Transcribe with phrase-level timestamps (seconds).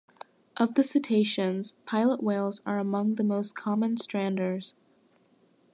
[0.57, 4.73] Of the cetaceans, pilot whales are among the most common stranders.